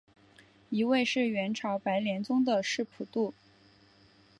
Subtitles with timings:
[0.71, 3.35] 一位是元朝白莲宗的释普度。